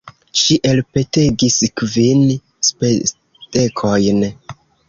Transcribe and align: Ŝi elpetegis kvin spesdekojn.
Ŝi 0.43 0.55
elpetegis 0.69 1.59
kvin 1.81 2.25
spesdekojn. 2.71 4.29